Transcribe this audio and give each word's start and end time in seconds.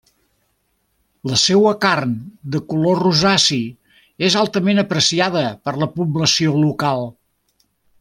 La 1.31 1.37
seua 1.41 1.73
carn 1.83 2.15
de 2.57 2.63
color 2.73 3.03
rosaci 3.03 3.61
és 4.31 4.41
altament 4.45 4.87
apreciada 4.89 5.47
per 5.69 5.79
la 5.85 5.93
població 5.99 6.61
local. 6.69 7.11